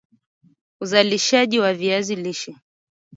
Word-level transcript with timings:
uzalishaji 0.81 1.59
wa 1.59 1.73
viazi 1.73 2.15
lishe 2.15 2.55